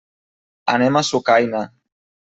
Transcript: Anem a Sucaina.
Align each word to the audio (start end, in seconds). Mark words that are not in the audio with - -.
Anem 0.75 0.97
a 0.97 1.05
Sucaina. 1.13 1.65